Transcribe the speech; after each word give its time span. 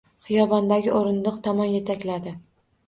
Xiyobondagi 0.29 0.91
o‘rindiq 1.01 1.39
tomon 1.51 1.71
yetakladi. 1.77 2.37